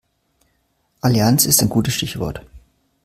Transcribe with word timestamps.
Allianz 1.01 1.45
ist 1.45 1.61
ein 1.61 1.69
gutes 1.69 1.93
Stichwort. 1.93 2.41